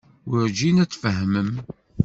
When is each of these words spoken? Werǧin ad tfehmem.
Werǧin 0.29 0.81
ad 0.83 0.89
tfehmem. 0.91 1.51